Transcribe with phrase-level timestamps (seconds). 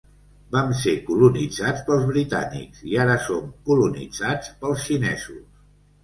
[0.53, 5.45] Vam ser colonitzats pels britànics i ara som colonitzats pels xinesos.